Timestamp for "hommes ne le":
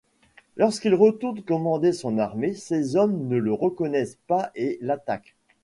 2.95-3.53